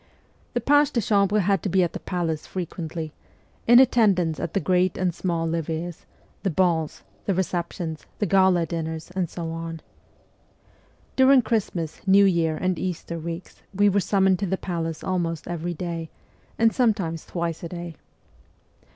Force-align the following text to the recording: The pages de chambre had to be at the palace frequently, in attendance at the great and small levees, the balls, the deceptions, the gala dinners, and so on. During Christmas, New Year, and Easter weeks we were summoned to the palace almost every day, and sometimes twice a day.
The 0.55 0.61
pages 0.61 0.89
de 0.89 0.99
chambre 0.99 1.41
had 1.41 1.61
to 1.61 1.69
be 1.69 1.83
at 1.83 1.93
the 1.93 1.99
palace 1.99 2.47
frequently, 2.47 3.13
in 3.67 3.79
attendance 3.79 4.39
at 4.39 4.55
the 4.55 4.59
great 4.59 4.97
and 4.97 5.13
small 5.13 5.45
levees, 5.45 6.07
the 6.41 6.49
balls, 6.49 7.03
the 7.27 7.33
deceptions, 7.35 8.07
the 8.17 8.25
gala 8.25 8.65
dinners, 8.65 9.11
and 9.15 9.29
so 9.29 9.51
on. 9.51 9.79
During 11.15 11.43
Christmas, 11.43 12.01
New 12.07 12.25
Year, 12.25 12.57
and 12.57 12.79
Easter 12.79 13.19
weeks 13.19 13.61
we 13.75 13.89
were 13.89 13.99
summoned 13.99 14.39
to 14.39 14.47
the 14.47 14.57
palace 14.57 15.03
almost 15.03 15.47
every 15.47 15.75
day, 15.75 16.09
and 16.57 16.73
sometimes 16.73 17.23
twice 17.27 17.61
a 17.61 17.69
day. 17.69 17.95